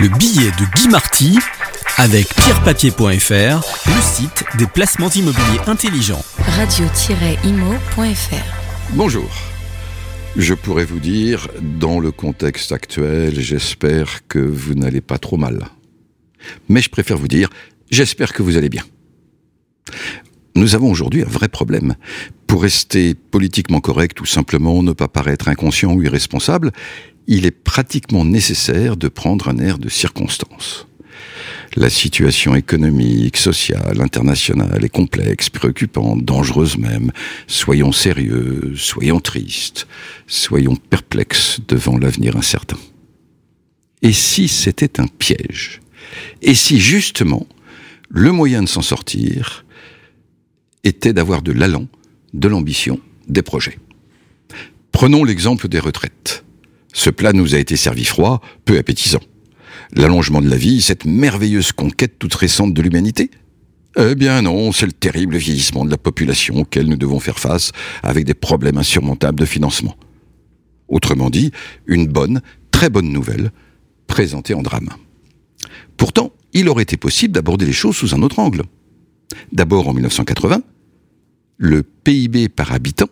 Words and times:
Le 0.00 0.08
billet 0.08 0.50
de 0.52 0.64
Guy 0.76 0.88
Marty 0.88 1.38
avec 1.98 2.26
pierrepapier.fr, 2.34 3.04
le 3.86 4.00
site 4.00 4.44
des 4.56 4.66
placements 4.66 5.10
immobiliers 5.10 5.60
intelligents. 5.66 6.24
Radio-imo.fr 6.38 6.94
Bonjour. 8.94 9.28
Je 10.36 10.54
pourrais 10.54 10.86
vous 10.86 11.00
dire, 11.00 11.48
dans 11.60 12.00
le 12.00 12.12
contexte 12.12 12.72
actuel, 12.72 13.38
j'espère 13.38 14.26
que 14.26 14.38
vous 14.38 14.72
n'allez 14.72 15.02
pas 15.02 15.18
trop 15.18 15.36
mal. 15.36 15.66
Mais 16.70 16.80
je 16.80 16.88
préfère 16.88 17.18
vous 17.18 17.28
dire, 17.28 17.50
j'espère 17.90 18.32
que 18.32 18.42
vous 18.42 18.56
allez 18.56 18.70
bien. 18.70 18.84
Nous 20.54 20.74
avons 20.74 20.90
aujourd'hui 20.90 21.20
un 21.22 21.28
vrai 21.28 21.48
problème. 21.48 21.94
Pour 22.46 22.62
rester 22.62 23.14
politiquement 23.14 23.80
correct 23.80 24.18
ou 24.22 24.24
simplement 24.24 24.82
ne 24.82 24.92
pas 24.92 25.08
paraître 25.08 25.48
inconscient 25.48 25.92
ou 25.92 26.00
irresponsable, 26.02 26.72
il 27.30 27.46
est 27.46 27.52
pratiquement 27.52 28.24
nécessaire 28.24 28.96
de 28.96 29.06
prendre 29.06 29.48
un 29.48 29.58
air 29.58 29.78
de 29.78 29.88
circonstance. 29.88 30.88
La 31.76 31.88
situation 31.88 32.56
économique, 32.56 33.36
sociale, 33.36 34.00
internationale 34.00 34.84
est 34.84 34.88
complexe, 34.88 35.48
préoccupante, 35.48 36.24
dangereuse 36.24 36.76
même. 36.76 37.12
Soyons 37.46 37.92
sérieux, 37.92 38.74
soyons 38.76 39.20
tristes, 39.20 39.86
soyons 40.26 40.74
perplexes 40.74 41.60
devant 41.68 41.96
l'avenir 41.96 42.36
incertain. 42.36 42.78
Et 44.02 44.12
si 44.12 44.48
c'était 44.48 44.98
un 45.00 45.06
piège? 45.06 45.80
Et 46.42 46.56
si 46.56 46.80
justement 46.80 47.46
le 48.08 48.32
moyen 48.32 48.64
de 48.64 48.68
s'en 48.68 48.82
sortir 48.82 49.64
était 50.82 51.12
d'avoir 51.12 51.42
de 51.42 51.52
l'allant, 51.52 51.86
de 52.34 52.48
l'ambition, 52.48 52.98
des 53.28 53.42
projets? 53.42 53.78
Prenons 54.90 55.22
l'exemple 55.22 55.68
des 55.68 55.78
retraites. 55.78 56.42
Ce 56.92 57.10
plat 57.10 57.32
nous 57.32 57.54
a 57.54 57.58
été 57.58 57.76
servi 57.76 58.04
froid, 58.04 58.40
peu 58.64 58.78
appétissant. 58.78 59.20
L'allongement 59.92 60.40
de 60.40 60.48
la 60.48 60.56
vie, 60.56 60.80
cette 60.82 61.04
merveilleuse 61.04 61.72
conquête 61.72 62.18
toute 62.18 62.34
récente 62.34 62.74
de 62.74 62.82
l'humanité 62.82 63.30
Eh 63.96 64.14
bien 64.14 64.42
non, 64.42 64.72
c'est 64.72 64.86
le 64.86 64.92
terrible 64.92 65.36
vieillissement 65.36 65.84
de 65.84 65.90
la 65.90 65.98
population 65.98 66.56
auquel 66.56 66.86
nous 66.86 66.96
devons 66.96 67.20
faire 67.20 67.38
face 67.38 67.72
avec 68.02 68.24
des 68.24 68.34
problèmes 68.34 68.78
insurmontables 68.78 69.40
de 69.40 69.46
financement. 69.46 69.96
Autrement 70.88 71.30
dit, 71.30 71.52
une 71.86 72.06
bonne, 72.06 72.40
très 72.70 72.90
bonne 72.90 73.10
nouvelle, 73.12 73.52
présentée 74.06 74.54
en 74.54 74.62
drame. 74.62 74.90
Pourtant, 75.96 76.32
il 76.52 76.68
aurait 76.68 76.82
été 76.82 76.96
possible 76.96 77.34
d'aborder 77.34 77.66
les 77.66 77.72
choses 77.72 77.96
sous 77.96 78.14
un 78.14 78.22
autre 78.22 78.38
angle. 78.38 78.62
D'abord 79.52 79.88
en 79.88 79.94
1980, 79.94 80.62
le 81.58 81.82
PIB 81.82 82.48
par 82.48 82.72
habitant 82.72 83.08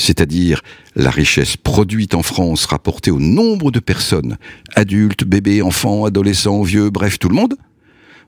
c'est-à-dire 0.00 0.62
la 0.96 1.10
richesse 1.10 1.56
produite 1.56 2.14
en 2.14 2.22
France 2.22 2.64
rapportée 2.66 3.10
au 3.10 3.20
nombre 3.20 3.70
de 3.70 3.80
personnes, 3.80 4.38
adultes, 4.74 5.24
bébés, 5.24 5.62
enfants, 5.62 6.04
adolescents, 6.04 6.62
vieux, 6.62 6.90
bref, 6.90 7.18
tout 7.18 7.28
le 7.28 7.34
monde, 7.34 7.54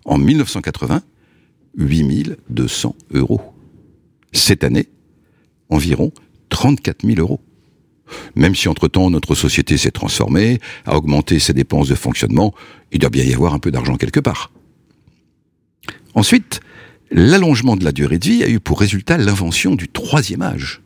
en 0.05 0.19
1980, 0.19 1.03
8200 1.77 2.95
euros. 3.13 3.41
Cette 4.33 4.65
année, 4.65 4.89
environ 5.69 6.13
34 6.51 7.07
000 7.07 7.21
euros. 7.21 7.41
Même 8.37 8.55
si 8.55 8.69
entre-temps 8.69 9.09
notre 9.11 9.35
société 9.35 9.79
s'est 9.79 9.91
transformée, 9.91 10.59
a 10.85 10.97
augmenté 10.97 11.39
ses 11.39 11.55
dépenses 11.55 11.89
de 11.89 11.95
fonctionnement, 11.95 12.55
il 12.91 12.99
doit 12.99 13.11
bien 13.11 13.25
y 13.25 13.33
avoir 13.33 13.55
un 13.55 13.59
peu 13.59 13.71
d'argent 13.71 13.97
quelque 13.97 14.21
part. 14.21 14.53
Ensuite, 16.15 16.61
l'allongement 17.11 17.77
de 17.77 17.85
la 17.85 17.93
durée 17.93 18.19
de 18.19 18.27
vie 18.27 18.45
a 18.45 18.49
eu 18.49 18.61
pour 18.61 18.81
résultat 18.81 19.17
l'invention 19.17 19.75
du 19.75 19.89
troisième 19.89 20.43
âge. 20.43 20.83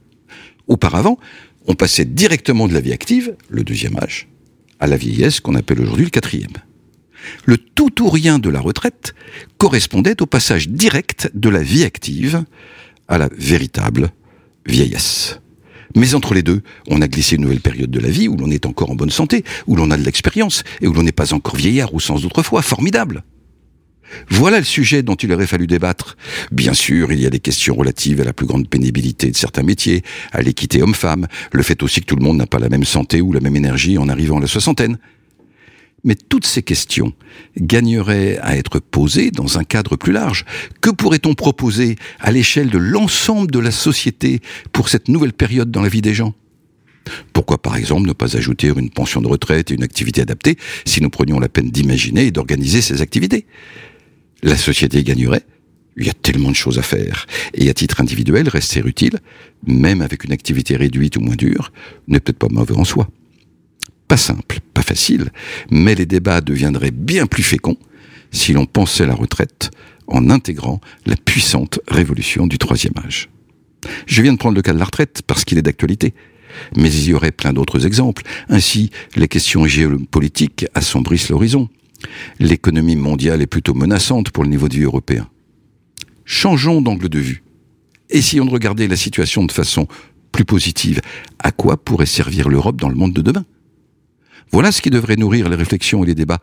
Auparavant, 0.68 1.18
on 1.66 1.74
passait 1.74 2.04
directement 2.04 2.68
de 2.68 2.74
la 2.74 2.80
vie 2.80 2.92
active, 2.92 3.36
le 3.48 3.64
deuxième 3.64 3.96
âge, 3.98 4.28
à 4.80 4.86
la 4.86 4.96
vieillesse 4.96 5.40
qu'on 5.40 5.54
appelle 5.54 5.80
aujourd'hui 5.80 6.04
le 6.04 6.10
quatrième. 6.10 6.52
Le 7.44 7.56
tout 7.56 8.02
ou 8.02 8.08
rien 8.08 8.38
de 8.38 8.50
la 8.50 8.60
retraite 8.60 9.14
correspondait 9.58 10.20
au 10.22 10.26
passage 10.26 10.68
direct 10.68 11.30
de 11.34 11.48
la 11.48 11.62
vie 11.62 11.84
active 11.84 12.44
à 13.08 13.18
la 13.18 13.28
véritable 13.36 14.10
vieillesse. 14.66 15.40
Mais 15.94 16.14
entre 16.14 16.34
les 16.34 16.42
deux, 16.42 16.62
on 16.88 17.00
a 17.00 17.08
glissé 17.08 17.36
une 17.36 17.42
nouvelle 17.42 17.60
période 17.60 17.90
de 17.90 18.00
la 18.00 18.10
vie 18.10 18.28
où 18.28 18.36
l'on 18.36 18.50
est 18.50 18.66
encore 18.66 18.90
en 18.90 18.94
bonne 18.94 19.10
santé, 19.10 19.44
où 19.66 19.76
l'on 19.76 19.90
a 19.90 19.96
de 19.96 20.02
l'expérience 20.02 20.62
et 20.80 20.86
où 20.86 20.92
l'on 20.92 21.02
n'est 21.02 21.12
pas 21.12 21.32
encore 21.32 21.56
vieillard 21.56 21.94
au 21.94 22.00
sens 22.00 22.22
d'autrefois. 22.22 22.62
Formidable. 22.62 23.24
Voilà 24.28 24.58
le 24.58 24.64
sujet 24.64 25.02
dont 25.02 25.14
il 25.14 25.32
aurait 25.32 25.46
fallu 25.46 25.66
débattre. 25.66 26.16
Bien 26.52 26.74
sûr, 26.74 27.12
il 27.12 27.20
y 27.20 27.26
a 27.26 27.30
des 27.30 27.40
questions 27.40 27.74
relatives 27.74 28.20
à 28.20 28.24
la 28.24 28.32
plus 28.32 28.46
grande 28.46 28.68
pénibilité 28.68 29.30
de 29.30 29.36
certains 29.36 29.62
métiers, 29.62 30.02
à 30.32 30.42
l'équité 30.42 30.82
homme-femme, 30.82 31.26
le 31.52 31.62
fait 31.62 31.82
aussi 31.82 32.00
que 32.00 32.06
tout 32.06 32.16
le 32.16 32.24
monde 32.24 32.36
n'a 32.36 32.46
pas 32.46 32.58
la 32.58 32.68
même 32.68 32.84
santé 32.84 33.20
ou 33.20 33.32
la 33.32 33.40
même 33.40 33.56
énergie 33.56 33.98
en 33.98 34.08
arrivant 34.08 34.38
à 34.38 34.40
la 34.40 34.46
soixantaine. 34.46 34.98
Mais 36.04 36.14
toutes 36.14 36.46
ces 36.46 36.62
questions 36.62 37.12
gagneraient 37.58 38.38
à 38.40 38.56
être 38.56 38.78
posées 38.78 39.30
dans 39.30 39.58
un 39.58 39.64
cadre 39.64 39.96
plus 39.96 40.12
large. 40.12 40.44
Que 40.80 40.90
pourrait-on 40.90 41.34
proposer 41.34 41.96
à 42.20 42.30
l'échelle 42.30 42.70
de 42.70 42.78
l'ensemble 42.78 43.50
de 43.50 43.58
la 43.58 43.72
société 43.72 44.40
pour 44.72 44.88
cette 44.88 45.08
nouvelle 45.08 45.32
période 45.32 45.70
dans 45.70 45.82
la 45.82 45.88
vie 45.88 46.02
des 46.02 46.14
gens? 46.14 46.32
Pourquoi 47.32 47.58
par 47.58 47.76
exemple 47.76 48.06
ne 48.06 48.12
pas 48.12 48.36
ajouter 48.36 48.72
une 48.76 48.90
pension 48.90 49.20
de 49.20 49.28
retraite 49.28 49.70
et 49.70 49.74
une 49.74 49.82
activité 49.82 50.20
adaptée 50.20 50.56
si 50.84 51.00
nous 51.00 51.10
prenions 51.10 51.38
la 51.38 51.48
peine 51.48 51.70
d'imaginer 51.70 52.26
et 52.26 52.30
d'organiser 52.30 52.82
ces 52.82 53.02
activités? 53.02 53.46
La 54.46 54.56
société 54.56 55.02
gagnerait. 55.02 55.44
Il 55.96 56.06
y 56.06 56.10
a 56.10 56.14
tellement 56.14 56.50
de 56.50 56.56
choses 56.56 56.78
à 56.78 56.82
faire. 56.82 57.26
Et 57.54 57.68
à 57.68 57.74
titre 57.74 58.00
individuel, 58.00 58.48
rester 58.48 58.80
utile, 58.84 59.18
même 59.66 60.02
avec 60.02 60.24
une 60.24 60.32
activité 60.32 60.76
réduite 60.76 61.16
ou 61.16 61.20
moins 61.20 61.36
dure, 61.36 61.72
n'est 62.06 62.20
peut-être 62.20 62.38
pas 62.38 62.48
mauvais 62.48 62.76
en 62.76 62.84
soi. 62.84 63.08
Pas 64.06 64.16
simple, 64.16 64.60
pas 64.72 64.82
facile, 64.82 65.30
mais 65.70 65.94
les 65.94 66.06
débats 66.06 66.40
deviendraient 66.40 66.92
bien 66.92 67.26
plus 67.26 67.42
féconds 67.42 67.78
si 68.30 68.52
l'on 68.52 68.66
pensait 68.66 69.06
la 69.06 69.14
retraite 69.14 69.70
en 70.06 70.30
intégrant 70.30 70.80
la 71.06 71.16
puissante 71.16 71.80
révolution 71.88 72.46
du 72.46 72.58
troisième 72.58 72.94
âge. 73.04 73.30
Je 74.06 74.22
viens 74.22 74.32
de 74.32 74.38
prendre 74.38 74.54
le 74.54 74.62
cas 74.62 74.72
de 74.72 74.78
la 74.78 74.84
retraite 74.84 75.22
parce 75.26 75.44
qu'il 75.44 75.58
est 75.58 75.62
d'actualité. 75.62 76.14
Mais 76.76 76.92
il 76.92 77.08
y 77.08 77.14
aurait 77.14 77.32
plein 77.32 77.52
d'autres 77.52 77.84
exemples. 77.84 78.22
Ainsi, 78.48 78.90
les 79.16 79.28
questions 79.28 79.66
géopolitiques 79.66 80.66
assombrissent 80.74 81.30
l'horizon 81.30 81.68
l'économie 82.38 82.96
mondiale 82.96 83.42
est 83.42 83.46
plutôt 83.46 83.74
menaçante 83.74 84.30
pour 84.30 84.44
le 84.44 84.50
niveau 84.50 84.68
de 84.68 84.74
vie 84.74 84.82
européen. 84.82 85.28
Changeons 86.24 86.82
d'angle 86.82 87.08
de 87.08 87.18
vue. 87.18 87.42
Essayons 88.10 88.44
de 88.44 88.50
regarder 88.50 88.88
la 88.88 88.96
situation 88.96 89.44
de 89.44 89.52
façon 89.52 89.86
plus 90.32 90.44
positive. 90.44 91.00
À 91.38 91.52
quoi 91.52 91.76
pourrait 91.76 92.06
servir 92.06 92.48
l'Europe 92.48 92.80
dans 92.80 92.88
le 92.88 92.94
monde 92.94 93.12
de 93.12 93.22
demain? 93.22 93.44
Voilà 94.52 94.72
ce 94.72 94.82
qui 94.82 94.90
devrait 94.90 95.16
nourrir 95.16 95.48
les 95.48 95.56
réflexions 95.56 96.04
et 96.04 96.06
les 96.06 96.14
débats. 96.14 96.40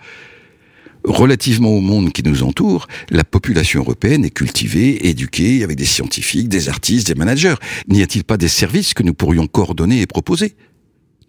Relativement 1.04 1.70
au 1.70 1.82
monde 1.82 2.14
qui 2.14 2.24
nous 2.24 2.44
entoure, 2.44 2.88
la 3.10 3.26
population 3.26 3.82
européenne 3.82 4.24
est 4.24 4.30
cultivée, 4.30 5.08
éduquée, 5.10 5.64
avec 5.64 5.78
des 5.78 5.86
scientifiques, 5.86 6.48
des 6.48 6.70
artistes, 6.70 7.08
des 7.08 7.16
managers. 7.16 7.56
N'y 7.90 8.02
a-t-il 8.02 8.24
pas 8.24 8.38
des 8.38 8.48
services 8.48 8.94
que 8.94 9.04
nous 9.04 9.14
pourrions 9.14 9.48
coordonner 9.48 10.02
et 10.02 10.08
proposer? 10.08 10.56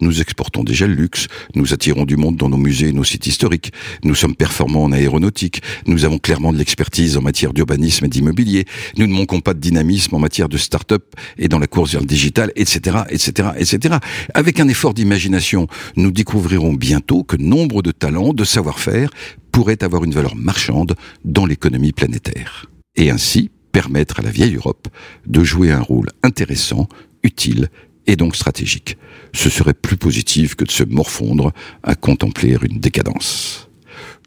Nous 0.01 0.21
exportons 0.21 0.63
déjà 0.63 0.87
le 0.87 0.93
luxe, 0.93 1.27
nous 1.55 1.73
attirons 1.73 2.05
du 2.05 2.17
monde 2.17 2.37
dans 2.37 2.49
nos 2.49 2.57
musées 2.57 2.89
et 2.89 2.93
nos 2.93 3.03
sites 3.03 3.27
historiques, 3.27 3.71
nous 4.03 4.15
sommes 4.15 4.35
performants 4.35 4.83
en 4.83 4.91
aéronautique, 4.91 5.61
nous 5.87 6.05
avons 6.05 6.17
clairement 6.17 6.53
de 6.53 6.57
l'expertise 6.57 7.17
en 7.17 7.21
matière 7.21 7.53
d'urbanisme 7.53 8.05
et 8.05 8.09
d'immobilier, 8.09 8.65
nous 8.97 9.07
ne 9.07 9.13
manquons 9.13 9.41
pas 9.41 9.53
de 9.53 9.59
dynamisme 9.59 10.15
en 10.15 10.19
matière 10.19 10.49
de 10.49 10.57
start-up 10.57 11.15
et 11.37 11.47
dans 11.47 11.59
la 11.59 11.67
course 11.67 11.91
vers 11.91 12.01
le 12.01 12.07
digital, 12.07 12.51
etc., 12.55 12.97
etc., 13.09 13.49
etc. 13.57 13.95
Avec 14.33 14.59
un 14.59 14.67
effort 14.67 14.93
d'imagination, 14.93 15.67
nous 15.95 16.11
découvrirons 16.11 16.73
bientôt 16.73 17.23
que 17.23 17.37
nombre 17.37 17.81
de 17.81 17.91
talents, 17.91 18.33
de 18.33 18.43
savoir-faire 18.43 19.09
pourraient 19.51 19.83
avoir 19.83 20.03
une 20.03 20.11
valeur 20.11 20.35
marchande 20.35 20.95
dans 21.23 21.45
l'économie 21.45 21.93
planétaire. 21.93 22.69
Et 22.95 23.09
ainsi 23.09 23.51
permettre 23.71 24.19
à 24.19 24.23
la 24.23 24.31
vieille 24.31 24.55
Europe 24.55 24.87
de 25.25 25.43
jouer 25.43 25.71
un 25.71 25.81
rôle 25.81 26.09
intéressant, 26.23 26.87
utile 27.23 27.69
et 28.07 28.15
donc 28.15 28.35
stratégique. 28.35 28.97
Ce 29.33 29.49
serait 29.49 29.73
plus 29.73 29.97
positif 29.97 30.55
que 30.55 30.65
de 30.65 30.71
se 30.71 30.83
morfondre 30.83 31.51
à 31.83 31.95
contempler 31.95 32.57
une 32.61 32.79
décadence. 32.79 33.69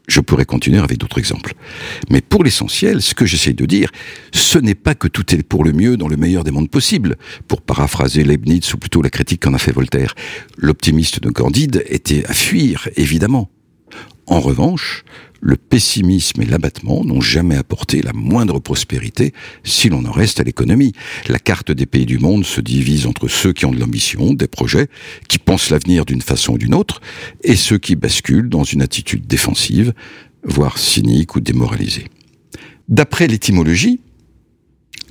Je 0.09 0.21
pourrais 0.21 0.45
continuer 0.45 0.79
avec 0.79 0.97
d'autres 0.97 1.19
exemples. 1.19 1.53
Mais 2.09 2.21
pour 2.21 2.43
l'essentiel, 2.43 3.01
ce 3.01 3.13
que 3.13 3.27
j'essaie 3.27 3.53
de 3.53 3.65
dire, 3.67 3.91
ce 4.33 4.57
n'est 4.57 4.73
pas 4.73 4.95
que 4.95 5.07
tout 5.07 5.35
est 5.35 5.43
pour 5.43 5.63
le 5.63 5.71
mieux 5.71 5.97
dans 5.97 6.07
le 6.07 6.17
meilleur 6.17 6.43
des 6.43 6.49
mondes 6.49 6.69
possibles. 6.69 7.15
Pour 7.47 7.61
paraphraser 7.61 8.23
Leibniz 8.23 8.73
ou 8.73 8.77
plutôt 8.77 9.03
la 9.03 9.11
critique 9.11 9.43
qu'en 9.43 9.53
a 9.53 9.59
fait 9.59 9.71
Voltaire, 9.71 10.15
l'optimiste 10.57 11.21
de 11.21 11.29
Candide 11.29 11.83
était 11.87 12.25
à 12.25 12.33
fuir, 12.33 12.89
évidemment. 12.95 13.51
En 14.25 14.39
revanche, 14.39 15.03
le 15.41 15.55
pessimisme 15.55 16.41
et 16.41 16.45
l'abattement 16.45 17.03
n'ont 17.03 17.21
jamais 17.21 17.55
apporté 17.55 18.01
la 18.01 18.13
moindre 18.13 18.59
prospérité 18.59 19.33
si 19.63 19.89
l'on 19.89 20.05
en 20.05 20.11
reste 20.11 20.39
à 20.39 20.43
l'économie. 20.43 20.93
La 21.27 21.39
carte 21.39 21.71
des 21.71 21.85
pays 21.85 22.05
du 22.05 22.17
monde 22.17 22.45
se 22.45 22.61
divise 22.61 23.05
entre 23.05 23.27
ceux 23.27 23.53
qui 23.53 23.65
ont 23.65 23.71
de 23.71 23.79
l'ambition, 23.79 24.33
des 24.33 24.47
projets, 24.47 24.87
qui 25.27 25.39
pensent 25.39 25.69
l'avenir 25.69 26.05
d'une 26.05 26.21
façon 26.21 26.53
ou 26.53 26.57
d'une 26.57 26.75
autre, 26.75 27.01
et 27.43 27.55
ceux 27.55 27.77
qui 27.77 27.95
basculent 27.95 28.49
dans 28.49 28.63
une 28.63 28.81
attitude 28.81 29.27
défensive, 29.27 29.93
voire 30.43 30.77
cynique 30.77 31.35
ou 31.35 31.39
démoralisée. 31.39 32.05
D'après 32.87 33.27
l'étymologie, 33.27 33.99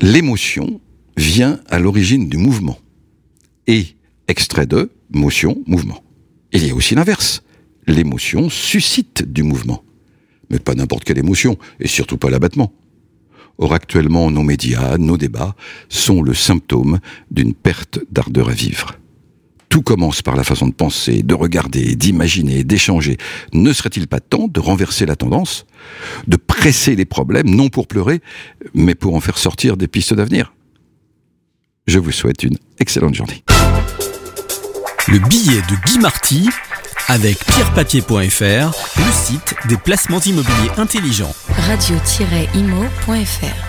l'émotion 0.01 0.81
vient 1.17 1.61
à 1.69 1.79
l'origine 1.79 2.29
du 2.29 2.37
mouvement. 2.37 2.79
Et, 3.67 3.97
extrait 4.29 4.67
de, 4.67 4.91
motion, 5.11 5.63
mouvement. 5.67 6.03
Il 6.53 6.67
y 6.67 6.71
a 6.71 6.75
aussi 6.75 6.95
l'inverse 6.95 7.43
l'émotion 7.89 8.51
suscite 8.51 9.23
du 9.23 9.43
mouvement. 9.43 9.83
Mais 10.51 10.59
pas 10.59 10.75
n'importe 10.75 11.05
quelle 11.05 11.19
émotion, 11.19 11.59
et 11.81 11.89
surtout 11.89 12.19
pas 12.19 12.31
l'abattement. 12.31 12.73
Or 13.59 13.75
actuellement, 13.75 14.31
nos 14.31 14.43
médias, 14.43 14.99
nos 14.99 15.17
débats 15.17 15.57
sont 15.89 16.23
le 16.23 16.33
symptôme 16.33 17.01
d'une 17.31 17.55
perte 17.55 17.99
d'ardeur 18.11 18.51
à 18.51 18.53
vivre. 18.53 18.95
Tout 19.69 19.83
commence 19.83 20.23
par 20.23 20.37
la 20.37 20.45
façon 20.45 20.69
de 20.69 20.73
penser, 20.73 21.23
de 21.23 21.35
regarder, 21.35 21.95
d'imaginer, 21.95 22.65
d'échanger. 22.65 23.19
Ne 23.53 23.73
serait-il 23.73 24.07
pas 24.07 24.21
temps 24.21 24.49
de 24.49 24.61
renverser 24.61 25.05
la 25.05 25.17
tendance 25.17 25.67
De 26.27 26.37
presser 26.37 26.97
les 26.97 27.05
problèmes, 27.05 27.51
non 27.51 27.69
pour 27.69 27.87
pleurer, 27.87 28.21
mais 28.75 28.95
pour 28.95 29.15
en 29.15 29.21
faire 29.21 29.37
sortir 29.37 29.77
des 29.77 29.89
pistes 29.89 30.15
d'avenir? 30.15 30.55
Je 31.87 31.99
vous 31.99 32.13
souhaite 32.13 32.45
une 32.45 32.57
excellente 32.79 33.15
journée. 33.15 33.43
Le 35.09 35.19
billet 35.19 35.63
de 35.63 35.87
Guy 35.87 35.99
Marty 35.99 36.49
avec 37.09 37.45
pierrepapier.fr, 37.45 38.73
le 38.97 39.13
site 39.13 39.55
des 39.69 39.77
placements 39.77 40.21
immobiliers 40.21 40.71
intelligents. 40.77 41.35
Radio-imo.fr 41.69 43.68